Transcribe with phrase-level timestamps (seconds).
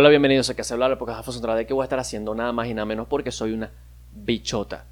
[0.00, 2.52] Hola, bienvenidos a Que se habla porque Alfonso Andrade que voy a estar haciendo nada
[2.52, 3.72] más y nada menos porque soy una
[4.14, 4.84] bichota.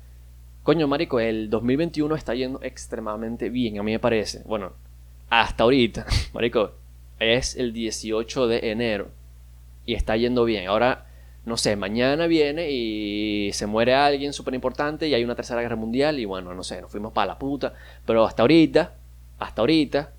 [0.64, 4.42] Coño, marico, el 2021 está yendo extremadamente bien, a mí me parece.
[4.47, 4.73] Bueno,
[5.31, 6.73] hasta ahorita, marico,
[7.21, 9.11] es el 18 de enero
[9.84, 10.66] y está yendo bien.
[10.66, 11.07] Ahora,
[11.45, 15.77] no sé, mañana viene y se muere alguien súper importante y hay una tercera guerra
[15.77, 17.75] mundial y bueno, no sé, nos fuimos para la puta.
[18.04, 18.95] Pero hasta ahorita,
[19.38, 20.14] hasta ahorita,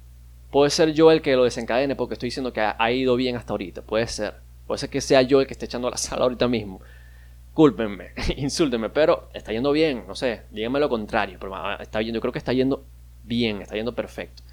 [0.50, 3.52] puede ser yo el que lo desencadene porque estoy diciendo que ha ido bien hasta
[3.52, 3.82] ahorita.
[3.82, 4.47] Puede ser.
[4.68, 6.82] Puede ser que sea yo el que esté echando la sala ahorita mismo.
[7.54, 12.18] Cúlpenme, insúltenme, pero está yendo bien, no sé, díganme lo contrario, pero ah, está yendo,
[12.18, 12.84] yo creo que está yendo
[13.24, 14.44] bien, está yendo perfecto.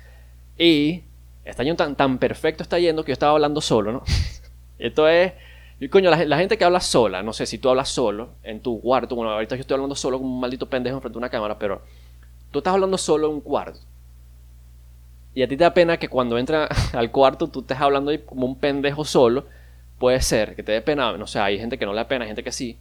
[0.57, 1.03] Y
[1.45, 4.03] está yendo tan, tan perfecto, está yendo que yo estaba hablando solo, ¿no?
[4.79, 5.33] Esto es,
[5.91, 9.17] coño, la, gente que habla sola, no sé si tú hablas solo en tu cuarto,
[9.17, 11.83] bueno, ahorita yo estoy hablando solo como un maldito pendejo enfrente de una cámara, pero
[12.53, 13.81] tú estás hablando solo en un cuarto.
[15.35, 18.19] Y a ti te da pena que cuando entra al cuarto tú estés hablando ahí
[18.19, 19.45] como un pendejo solo
[19.99, 22.25] Puede ser que te dé pena, no sé, hay gente que no le da pena,
[22.25, 22.79] hay gente que sí.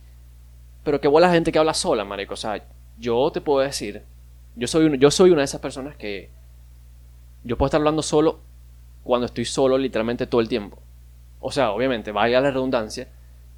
[0.84, 2.34] Pero qué buena gente que habla sola, marico.
[2.34, 2.63] O sea,
[2.98, 4.04] yo te puedo decir,
[4.55, 6.29] yo soy, yo soy una de esas personas que
[7.43, 8.40] yo puedo estar hablando solo
[9.04, 10.79] cuando estoy solo literalmente todo el tiempo.
[11.40, 13.10] O sea, obviamente, vaya la redundancia,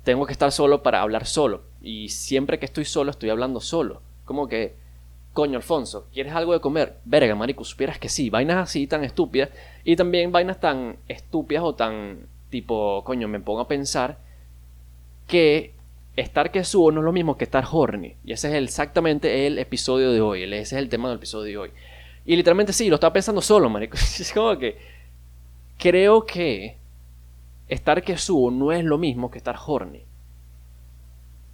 [0.03, 1.63] tengo que estar solo para hablar solo.
[1.81, 4.01] Y siempre que estoy solo, estoy hablando solo.
[4.25, 4.75] Como que,
[5.33, 6.97] coño, Alfonso, ¿quieres algo de comer?
[7.05, 8.29] Verga, marico, supieras que sí.
[8.31, 9.49] Vainas así tan estúpidas.
[9.83, 14.17] Y también vainas tan estúpidas o tan tipo, coño, me pongo a pensar
[15.27, 15.73] que
[16.15, 18.15] estar que subo no es lo mismo que estar horny.
[18.23, 20.43] Y ese es exactamente el episodio de hoy.
[20.43, 21.71] Ese es el tema del episodio de hoy.
[22.25, 23.97] Y literalmente sí, lo estaba pensando solo, marico.
[24.19, 24.77] Es como que
[25.77, 26.77] creo que
[27.67, 30.03] estar que subo no es lo mismo que estar horny.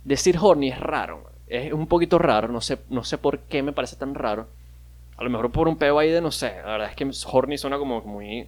[0.03, 1.31] Decir horny es raro.
[1.47, 2.47] Es un poquito raro.
[2.47, 4.49] No sé, no sé por qué me parece tan raro.
[5.17, 6.57] A lo mejor por un peo ahí de no sé.
[6.63, 8.47] La verdad es que horny suena como muy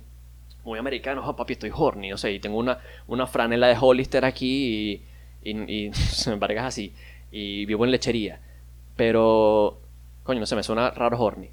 [0.63, 4.25] muy americano, oh, papi, estoy horny, o sea, y tengo una, una franela de Hollister
[4.25, 5.01] aquí
[5.43, 5.91] y, y, y
[6.39, 6.93] me así,
[7.31, 8.39] y vivo en lechería.
[8.95, 9.79] Pero,
[10.23, 11.49] coño, no sé, me suena raro horny.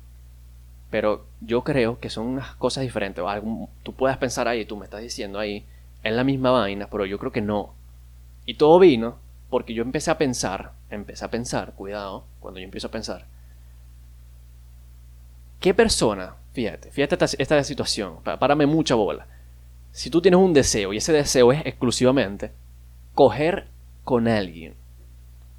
[0.91, 3.25] Pero yo creo que son unas cosas diferentes.
[3.83, 5.65] tú puedes pensar ahí, tú me estás diciendo ahí,
[6.03, 7.75] es la misma vaina, pero yo creo que no.
[8.47, 12.89] Y todo vino porque yo empecé a pensar, empecé a pensar, cuidado, cuando yo empiezo
[12.89, 13.27] a pensar,
[15.61, 18.17] ¿qué persona Fíjate, fíjate esta, situación.
[18.23, 19.27] Párame mucha bola.
[19.93, 22.53] Si tú tienes un deseo y ese deseo es exclusivamente
[23.15, 23.69] coger
[24.05, 24.75] con alguien,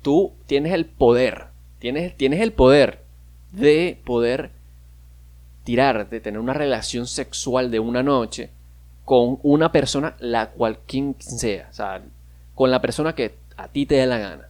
[0.01, 1.47] tú tienes el poder,
[1.79, 3.03] tienes, tienes el poder
[3.51, 4.51] de poder
[5.63, 8.49] tirar, de tener una relación sexual de una noche
[9.05, 12.01] con una persona, la cual quien sea, o sea,
[12.55, 14.47] con la persona que a ti te dé la gana.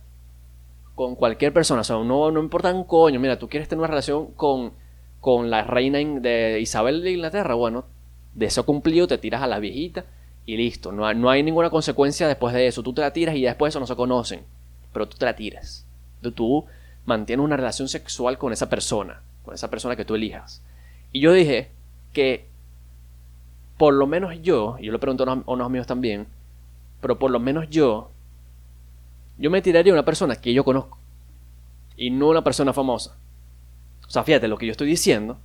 [0.96, 3.88] Con cualquier persona, o sea, no, no importa un coño, mira, tú quieres tener una
[3.88, 4.74] relación con
[5.22, 7.86] con la reina de Isabel de Inglaterra, bueno,
[8.34, 10.04] de eso cumplido te tiras a la viejita
[10.46, 10.92] y listo.
[10.92, 12.84] No, no hay ninguna consecuencia después de eso.
[12.84, 14.42] Tú te la tiras y después de eso no se conocen.
[14.92, 15.86] Pero tú te la tiras.
[16.36, 16.66] Tú
[17.06, 20.62] mantienes una relación sexual con esa persona, con esa persona que tú elijas.
[21.12, 21.70] Y yo dije
[22.14, 22.46] que
[23.78, 26.28] por lo menos yo, y yo le pregunto a unos, amigos también,
[27.02, 28.12] pero por lo menos yo,
[29.40, 31.00] yo me tiraría a una persona que yo conozco
[31.98, 33.18] y no una persona famosa.
[34.12, 35.38] O sea, fíjate lo que yo estoy diciendo,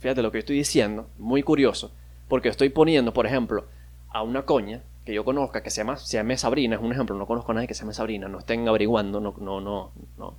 [0.00, 1.92] fíjate lo que yo estoy diciendo, muy curioso,
[2.28, 3.64] porque estoy poniendo, por ejemplo,
[4.10, 7.16] a una coña que yo conozca que se llama, se llame Sabrina, es un ejemplo,
[7.16, 10.34] no conozco a nadie que se llame Sabrina, no estén averiguando, no, no, no, no.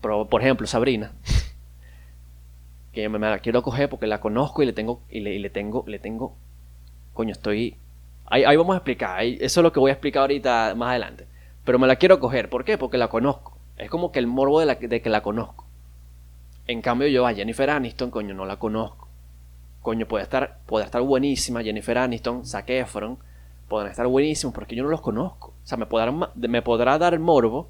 [0.00, 1.12] Pero, por ejemplo, Sabrina,
[2.92, 6.00] que me, la quiero coger porque la conozco y le tengo, y le, tengo, le
[6.00, 6.34] tengo,
[7.14, 7.76] coño, estoy...
[8.26, 11.28] Ahí, ahí vamos a explicar, eso es lo que voy a explicar ahorita más adelante.
[11.64, 12.76] Pero me la quiero coger, ¿por qué?
[12.76, 13.56] Porque la conozco.
[13.76, 15.67] Es como que el morbo de, la, de que la conozco.
[16.68, 19.08] En cambio yo a Jennifer Aniston, coño, no la conozco.
[19.80, 23.18] Coño, puede estar, puede estar buenísima Jennifer Aniston, Zac Efron,
[23.68, 25.54] pueden estar buenísimos porque yo no los conozco.
[25.64, 27.68] O sea, me podrá, me podrá dar morbo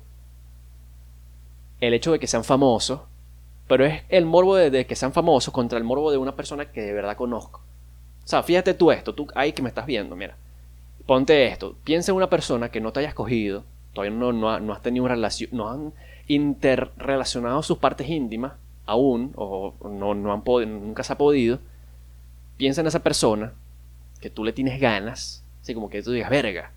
[1.81, 3.03] el hecho de que sean famosos,
[3.69, 6.83] pero es el morbo de, que sean famosos contra el morbo de una persona que
[6.83, 7.61] de verdad conozco.
[8.25, 10.37] O sea, fíjate tú esto, tú ahí que me estás viendo, mira.
[11.07, 13.63] Ponte esto, piensa en una persona que no te hayas cogido,
[13.93, 15.93] todavía no, no, no has tenido una relación, no han
[16.27, 18.55] interrelacionado sus partes íntimas
[18.89, 21.61] aún, o no, no han nunca se ha podido,
[22.57, 23.53] piensa en esa persona
[24.21, 26.73] que tú le tienes ganas, así como que tú digas, verga,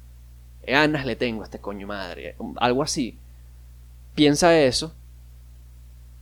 [0.68, 3.18] ganas le tengo a este coño madre, algo así.
[4.14, 4.94] Piensa eso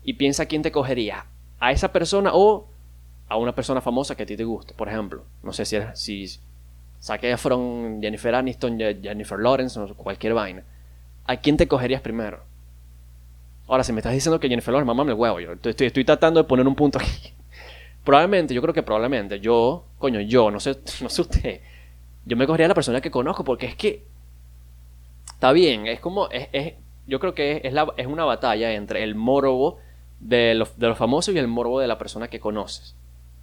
[0.04, 1.26] y piensa quién te cogería,
[1.60, 2.68] a esa persona o
[3.28, 5.26] a una persona famosa que a ti te guste, por ejemplo.
[5.42, 6.40] No sé si, si
[7.00, 10.64] saqué Efron, Jennifer Aniston, Jennifer Lawrence, o cualquier vaina.
[11.26, 12.44] ¿A quién te cogerías primero?
[13.70, 15.40] Ahora, si me estás diciendo que Jennifer Lawrence, mamá, me huevo.
[15.40, 17.34] Yo estoy, estoy, tratando de poner un punto aquí.
[18.04, 21.62] Probablemente, yo creo que probablemente yo, coño, yo, no sé, no sé usted,
[22.26, 24.06] yo me cogería a la persona que conozco porque es que
[25.40, 26.74] Está bien, es como, es,
[27.08, 29.78] yo creo que es, es una batalla entre el morbo
[30.20, 32.94] de los, de los famosos y el morbo de la persona que conoces.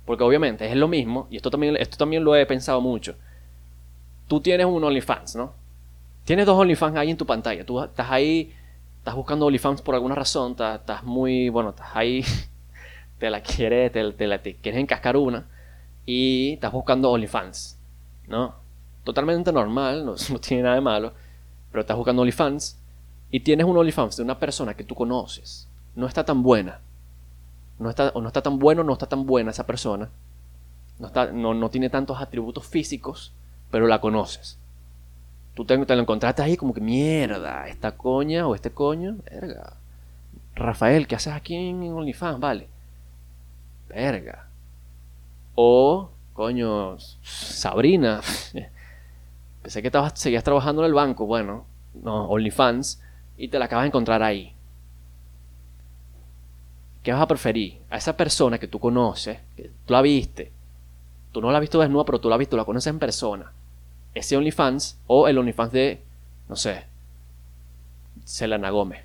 [0.05, 3.17] Porque obviamente es lo mismo, y esto también, esto también lo he pensado mucho.
[4.29, 5.55] Tú tienes un OnlyFans, ¿no?
[6.27, 7.65] Tienes dos OnlyFans ahí en tu pantalla.
[7.65, 8.53] Tú estás ahí,
[9.07, 12.25] estás buscando OnlyFans por alguna razón, estás, muy, bueno, estás ahí,
[13.21, 15.47] te la quieres, te, la, quieres encascar una,
[16.05, 17.79] y estás buscando OnlyFans,
[18.27, 18.57] ¿no?
[19.05, 21.13] Totalmente normal, no, no tiene nada de malo,
[21.71, 22.81] pero estás buscando OnlyFans,
[23.31, 26.81] y tienes un OnlyFans de una persona que tú conoces, no está tan buena,
[27.79, 30.11] no está, o no está tan bueno, no está tan buena esa persona,
[30.99, 33.33] no, está, no, no tiene tantos atributos físicos,
[33.71, 34.59] pero la conoces.
[35.57, 39.73] Tú te, te lo encontraste ahí como que mierda, esta coña o este coño, verga.
[40.55, 42.39] Rafael, ¿qué haces aquí en OnlyFans?
[42.39, 42.69] Vale.
[43.89, 44.51] Verga.
[45.55, 48.21] O, coño, Sabrina.
[49.63, 51.25] Pensé que estabas, seguías trabajando en el banco.
[51.25, 51.65] Bueno,
[51.95, 53.03] no, OnlyFans.
[53.39, 54.55] Y te la acabas de encontrar ahí.
[57.03, 57.81] ¿Qué vas a preferir?
[57.89, 60.53] A esa persona que tú conoces, que tú la viste.
[61.33, 63.53] Tú no la has visto desnuda, pero tú la has visto, la conoces en persona.
[64.17, 66.03] Ese OnlyFans o el OnlyFans de,
[66.49, 66.85] no sé,
[68.25, 69.05] Selena Gómez.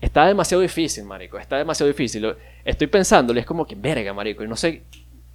[0.00, 1.36] Está demasiado difícil, marico.
[1.36, 2.32] Está demasiado difícil.
[2.64, 4.44] Estoy pensándole, es como que verga, marico.
[4.44, 4.84] Y no sé.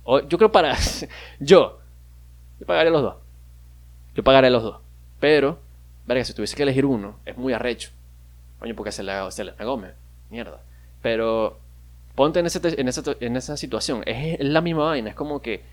[0.05, 0.77] Yo creo para.
[1.41, 1.81] yo.
[2.61, 3.15] Yo pagaré los dos.
[4.15, 4.79] Yo pagaré los dos.
[5.19, 5.59] Pero,
[6.05, 7.89] verga, si tuviese que elegir uno, es muy arrecho.
[8.59, 9.55] Coño, porque se la, se la.
[10.29, 10.61] Mierda.
[11.01, 11.59] Pero,
[12.15, 14.03] ponte en, ese en, esa, en esa situación.
[14.05, 15.09] Es, es la misma vaina.
[15.09, 15.63] Es como que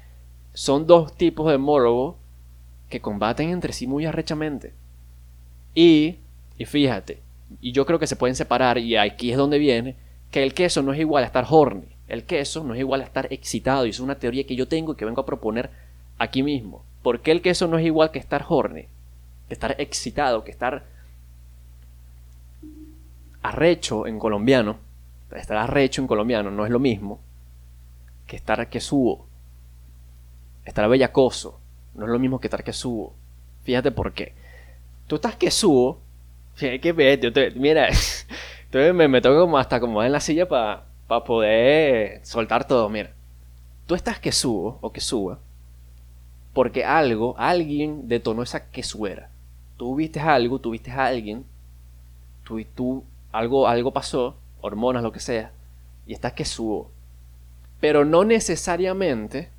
[0.57, 2.17] son dos tipos de morbo
[2.89, 4.73] que combaten entre sí muy arrechamente.
[5.75, 6.17] Y,
[6.57, 7.21] y fíjate,
[7.61, 9.97] y yo creo que se pueden separar, y aquí es donde viene,
[10.31, 11.85] que el queso no es igual a estar horny.
[12.09, 13.85] El queso no es igual a estar excitado.
[13.85, 15.69] Y es una teoría que yo tengo y que vengo a proponer
[16.17, 16.83] aquí mismo.
[17.03, 18.87] ¿Por qué el queso no es igual que estar horny?
[19.49, 20.85] Que estar excitado, que estar
[23.43, 24.79] arrecho en colombiano.
[25.35, 27.21] Estar arrecho en colombiano no es lo mismo
[28.27, 29.27] que estar quesudo.
[30.67, 31.61] Estar bellacoso
[31.95, 33.15] no es lo mismo que estar quesudo.
[33.65, 34.35] Fíjate por qué.
[35.07, 35.99] Tú estás quesudo.
[36.57, 36.93] Fíjate que
[37.33, 37.89] te- mira,
[38.65, 40.85] entonces me, me como hasta como en la silla para
[41.25, 42.89] poder soltar todo.
[42.91, 43.13] Mira,
[43.87, 45.41] tú estás quesudo o quesúa
[46.53, 49.31] porque algo, alguien detonó esa quesuera.
[49.77, 51.45] Tú viste algo, tú viste a alguien,
[52.45, 55.53] tú, tú algo, algo pasó, hormonas, lo que sea,
[56.07, 56.91] y estás quesudo.
[57.81, 59.51] Pero no necesariamente,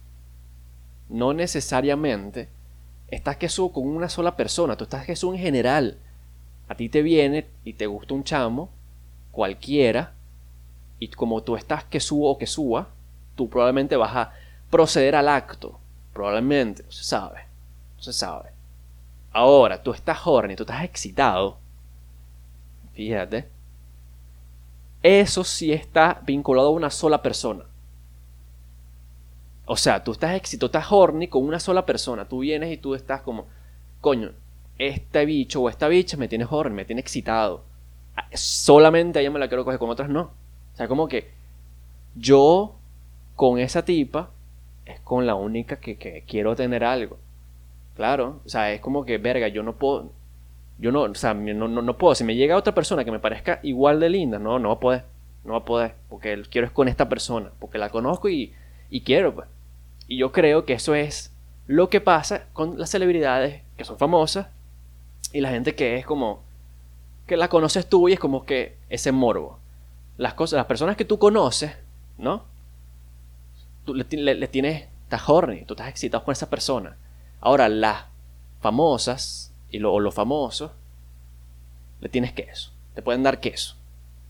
[1.09, 2.49] no necesariamente
[3.07, 5.97] estás quesudo con una sola persona, tú estás quesudo en general.
[6.67, 8.69] A ti te viene y te gusta un chamo,
[9.31, 10.13] cualquiera,
[10.99, 12.89] y como tú estás quesudo o quesúa,
[13.35, 14.33] tú probablemente vas a
[14.69, 15.79] proceder al acto.
[16.13, 17.45] Probablemente, no se sabe.
[17.95, 18.49] No se sabe.
[19.31, 21.57] Ahora, tú estás horny, tú estás excitado.
[22.93, 23.47] Fíjate.
[25.03, 27.65] Eso sí está vinculado a una sola persona.
[29.69, 32.25] O sea, tú estás excitado, estás horny con una sola persona.
[32.25, 33.47] Tú vienes y tú estás como,
[33.99, 34.31] coño,
[34.79, 37.63] este bicho o esta bicha me tiene horny, me tiene excitado.
[38.15, 40.21] Ah, Solamente a ella me la quiero coger, con otras no.
[40.73, 41.31] O sea, como que
[42.15, 42.75] yo
[43.35, 44.31] con esa tipa
[44.85, 47.17] es con la única que, quiero tener algo.
[47.95, 50.11] Claro, o sea, es como que, verga, yo no puedo,
[50.77, 53.19] yo no, o sea, no, no, no puedo, si me llega otra persona que me
[53.19, 55.03] parezca igual de linda, no, no va a poder,
[55.43, 58.53] no va a poder, porque quiero es con esta persona, porque la conozco y,
[58.89, 59.47] y quiero, pues.
[60.07, 61.31] Y yo creo que eso es
[61.67, 64.47] lo que pasa con las celebridades que son famosas
[65.33, 66.41] y la gente que es como,
[67.27, 69.59] que la conoces tú y es como que ese morbo.
[70.17, 71.73] Las cosas, las personas que tú conoces,
[72.17, 72.43] ¿no?
[73.85, 76.95] Tú le, le- le tienes, estás horny, tú estás excitado con esa persona.
[77.41, 78.05] Ahora, las
[78.61, 80.71] famosas y lo- o los famosos,
[81.99, 82.71] le tienes queso.
[82.95, 83.75] Te pueden dar queso.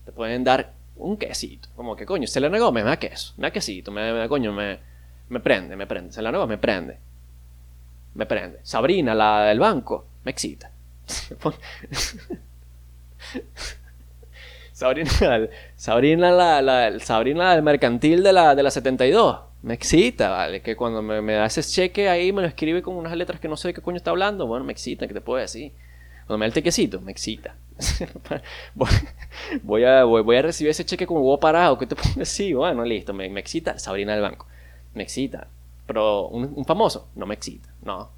[0.04, 1.68] Te pueden dar un quesito.
[1.76, 3.32] Como que, coño, Selena Gómez me da queso.
[3.36, 3.90] Me da quesito.
[3.92, 4.78] Me, me- coño, me,
[5.28, 6.12] me prende, me prende.
[6.12, 6.98] Selena Gómez me prende.
[8.14, 8.60] Me prende.
[8.62, 10.70] Sabrina, la del banco, me excita.
[14.72, 15.10] Sabrina,
[15.76, 19.40] Sabrina, la, la- Sabrina del mercantil de la, de la 72.
[19.62, 20.62] Me excita, ¿vale?
[20.62, 23.48] Que cuando me, me da ese cheque ahí me lo escribe con unas letras que
[23.48, 24.46] no sé de qué coño está hablando.
[24.46, 25.72] Bueno, me excita, ¿qué te puedo decir?
[26.26, 27.56] Cuando me da el tequecito, me excita.
[29.62, 31.76] voy, a, voy a recibir ese cheque como huevo parado.
[31.76, 32.54] ¿Qué te puedo decir?
[32.54, 33.78] Bueno, listo, me, me excita.
[33.80, 34.46] Sabrina del banco.
[34.98, 35.46] Me excita.
[35.86, 37.68] Pero un, famoso no me excita.
[37.82, 38.10] No.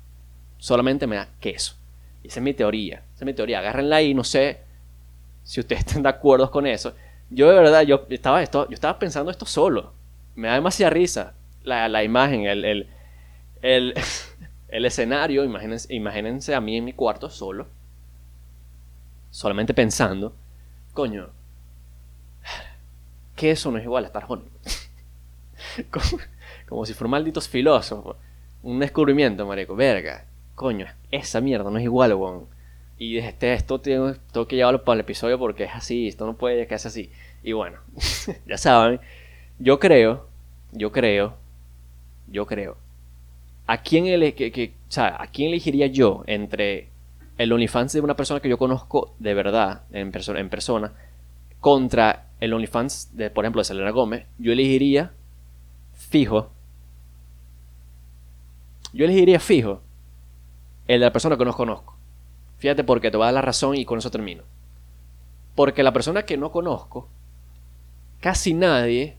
[0.56, 1.74] Solamente me da queso.
[2.24, 3.02] Esa es mi teoría.
[3.14, 3.58] Esa es mi teoría.
[3.58, 4.60] Agárrenla ahí, no sé
[5.44, 6.94] si ustedes están de acuerdo con eso.
[7.28, 9.92] Yo de verdad, yo estaba, esto, yo estaba pensando esto solo.
[10.34, 12.88] Me da demasiada risa la, la imagen, el, el,
[13.60, 13.94] el,
[14.86, 15.44] escenario.
[15.44, 17.66] Imagínense, imagínense a mí en mi cuarto solo.
[19.30, 20.34] solamente pensando,
[20.94, 21.28] coño,
[23.36, 24.50] que eso no es igual a estar juntos.
[26.70, 28.16] como, si fueran malditos filósofos.
[28.62, 29.76] Un descubrimiento, marico.
[29.76, 30.24] Verga.
[30.54, 32.46] Coño, esa mierda no es igual, weón.
[32.98, 34.14] Y este, esto tengo,
[34.46, 36.08] que llevarlo para el episodio porque es así.
[36.08, 37.10] Esto no puede que sea así.
[37.42, 37.78] Y bueno,
[38.46, 39.00] ya saben.
[39.58, 40.28] Yo creo,
[40.72, 41.34] yo creo,
[42.28, 42.76] yo creo.
[43.66, 46.88] ¿A quién, que, o sea, ¿A quién elegiría yo entre
[47.38, 50.92] el OnlyFans de una persona que yo conozco de verdad, en, persona en persona,
[51.60, 54.26] contra el OnlyFans de, por ejemplo, de Selena Gómez?
[54.38, 55.12] Yo elegiría
[55.94, 56.50] fijo.
[58.92, 59.82] Yo elegiría fijo
[60.88, 61.96] el de la persona que no conozco.
[62.58, 64.42] Fíjate porque te voy a dar la razón y con eso termino.
[65.54, 67.08] Porque la persona que no conozco,
[68.20, 69.16] casi nadie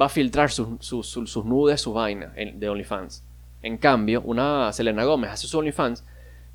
[0.00, 0.68] va a filtrar sus,
[1.44, 3.24] nudes, sus vainas de OnlyFans.
[3.62, 6.04] En cambio, una Selena Gómez hace su OnlyFans,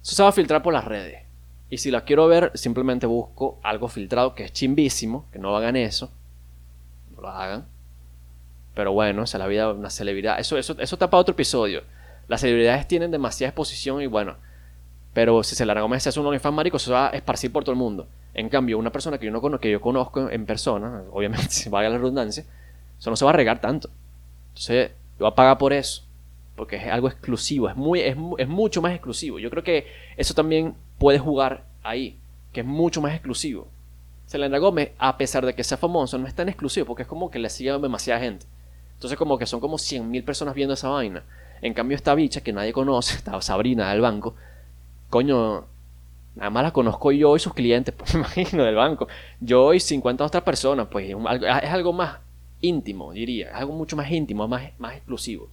[0.01, 1.23] eso se va a filtrar por las redes.
[1.69, 5.75] Y si la quiero ver, simplemente busco algo filtrado que es chimbísimo, que no hagan
[5.75, 6.11] eso.
[7.15, 7.65] No lo hagan.
[8.75, 10.39] Pero bueno, esa es la vida de una celebridad.
[10.39, 11.81] Eso, eso, eso otro episodio.
[12.27, 14.35] Las celebridades tienen demasiada exposición y bueno.
[15.13, 17.77] Pero si Selena Gómez hace un OnlyFans marico, eso va a esparcir por todo el
[17.77, 18.07] mundo.
[18.33, 21.89] En cambio, una persona que yo no conozco, que yo conozco en persona, obviamente, valga
[21.89, 22.43] la redundancia,
[22.97, 23.89] eso no se va a regar tanto.
[24.49, 26.03] Entonces, yo voy a pagar por eso.
[26.55, 29.39] Porque es algo exclusivo, es, muy, es, es mucho más exclusivo.
[29.39, 32.17] Yo creo que eso también puede jugar ahí,
[32.53, 33.67] que es mucho más exclusivo.
[34.25, 37.29] Selena Gómez, a pesar de que sea famoso, no es tan exclusivo porque es como
[37.29, 38.45] que le sigue demasiada gente.
[38.93, 41.23] Entonces como que son como 100.000 personas viendo esa vaina.
[41.61, 44.35] En cambio esta bicha que nadie conoce, esta Sabrina del banco,
[45.09, 45.65] coño,
[46.35, 49.07] nada más la conozco yo y sus clientes, pues me imagino, del banco.
[49.39, 52.19] Yo y 50 otras personas, pues es algo más
[52.61, 53.49] íntimo, diría.
[53.49, 55.49] Es algo mucho más íntimo, más, más exclusivo.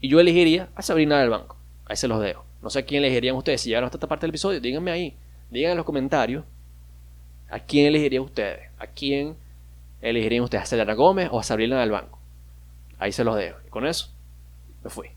[0.00, 1.56] Y yo elegiría a Sabrina del banco.
[1.86, 2.44] Ahí se los dejo.
[2.62, 3.60] No sé a quién elegirían ustedes.
[3.60, 5.16] Si llegaron hasta esta parte del episodio, díganme ahí.
[5.50, 6.44] Digan en los comentarios.
[7.50, 8.70] ¿A quién elegirían ustedes?
[8.78, 9.36] ¿A quién
[10.00, 10.64] elegirían ustedes?
[10.64, 12.18] ¿A Selena Gómez o a Sabrina del banco?
[12.98, 13.58] Ahí se los dejo.
[13.66, 14.08] Y con eso,
[14.82, 15.08] me fui.